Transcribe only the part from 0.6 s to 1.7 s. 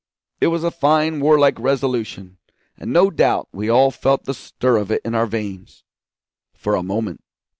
a fine warlike